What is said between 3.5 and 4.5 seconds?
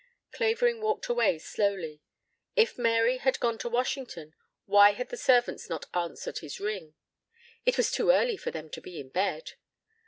to Washington,